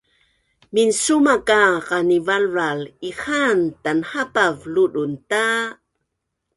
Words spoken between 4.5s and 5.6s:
ludun ta